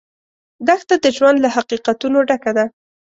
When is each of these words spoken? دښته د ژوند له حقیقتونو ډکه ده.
دښته 0.67 0.95
د 1.03 1.05
ژوند 1.17 1.37
له 1.41 1.49
حقیقتونو 1.55 2.17
ډکه 2.29 2.51
ده. 2.57 2.65